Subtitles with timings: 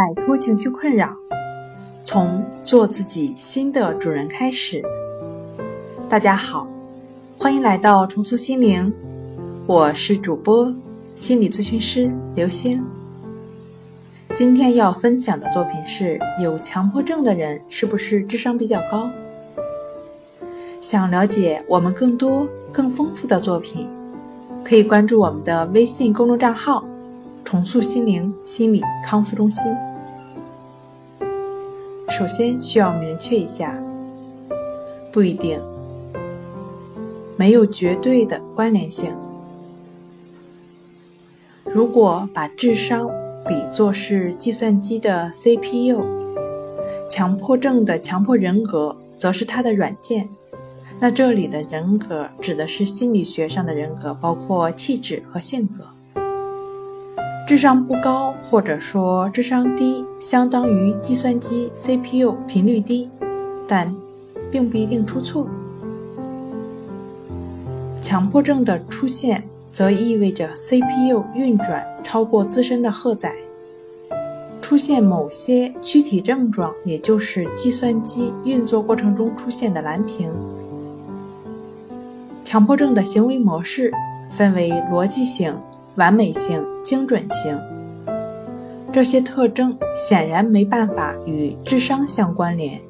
[0.00, 1.14] 摆脱情绪困扰，
[2.02, 4.82] 从做自己新的主人开始。
[6.08, 6.66] 大家好，
[7.36, 8.90] 欢迎来到重塑心灵，
[9.66, 10.74] 我是主播
[11.16, 12.82] 心理咨询师刘星。
[14.34, 19.06] 今天要分享的作品是：有强迫症的人是不是智商比较高？
[20.80, 23.86] 想了解我们更多更丰富的作品，
[24.64, 26.82] 可以关注我们的微信公众账号
[27.44, 29.70] “重塑心灵心理康复中心”。
[32.10, 33.74] 首先需要明确一下，
[35.12, 35.58] 不一定。
[37.36, 39.14] 没有绝对的关联性。
[41.64, 43.08] 如果把智商
[43.46, 46.02] 比作是计算机的 CPU，
[47.08, 50.28] 强迫症的强迫人格则是它的软件。
[50.98, 55.84] 那这里的人格指的是心理学上的人格，包括气质和性格。
[57.50, 63.10] 智商不高或者说智商低，相当于计算机 CPU 频率低，
[63.66, 63.92] 但
[64.52, 65.48] 并不一定出错。
[68.00, 73.34] 强迫症的出现，则意味着 CPU 运转超过自身的荷载，
[74.60, 80.32] 出现某些躯体症状，也就是计算机运作过程中出现的蓝屏。
[82.44, 83.90] 强迫症的行为模式
[84.30, 85.52] 分为逻辑性、
[85.96, 87.58] 完美性、精准性，
[88.92, 92.80] 这些特征显然没办法与智商相关联。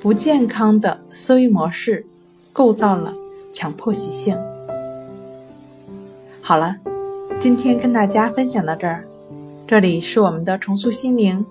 [0.00, 2.06] 不健康的思维模式
[2.52, 3.14] 构造了。
[3.56, 4.36] 强迫习性。
[6.42, 6.74] 好了，
[7.38, 9.04] 今天跟大家分享到这儿。
[9.64, 11.46] 这里是我们的重塑心灵。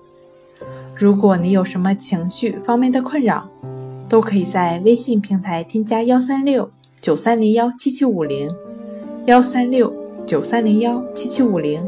[0.94, 3.48] 如果你有什么情绪方面的困扰，
[4.06, 8.54] 都可以在微信平台添加幺三六九三零幺七七五零
[9.26, 9.90] 幺三六
[10.26, 11.80] 九三零幺七七五零，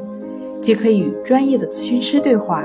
[0.62, 2.64] 即可与专业的咨询师对话。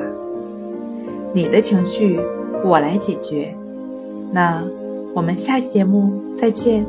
[1.33, 2.17] 你的情绪，
[2.63, 3.53] 我来解决。
[4.31, 4.63] 那
[5.13, 6.85] 我们下期节目再见。